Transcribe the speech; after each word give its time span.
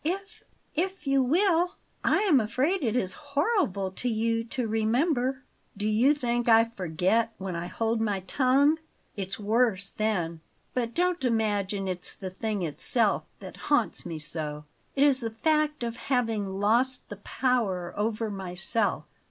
"If 0.03 0.43
if 0.73 1.05
you 1.05 1.21
will. 1.21 1.75
I 2.03 2.21
am 2.21 2.39
afraid 2.39 2.81
it 2.83 2.95
is 2.95 3.13
horrible 3.35 3.91
to 3.91 4.09
you 4.09 4.43
to 4.45 4.65
remember." 4.67 5.43
"Do 5.77 5.87
you 5.87 6.15
think 6.15 6.49
I 6.49 6.65
forget 6.65 7.33
when 7.37 7.55
I 7.55 7.67
hold 7.67 8.01
my 8.01 8.21
tongue? 8.21 8.79
It's 9.15 9.39
worse 9.39 9.91
then. 9.91 10.41
But 10.73 10.95
don't 10.95 11.23
imagine 11.23 11.87
it's 11.87 12.15
the 12.15 12.31
thing 12.31 12.63
itself 12.63 13.25
that 13.41 13.57
haunts 13.69 14.03
me 14.03 14.17
so. 14.17 14.65
It 14.95 15.03
is 15.03 15.19
the 15.19 15.29
fact 15.29 15.83
of 15.83 15.97
having 15.97 16.49
lost 16.49 17.07
the 17.09 17.17
power 17.17 17.93
over 17.95 18.31
myself." 18.31 19.03